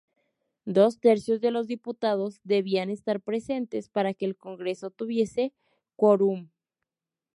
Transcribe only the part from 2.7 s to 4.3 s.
estar presentes para que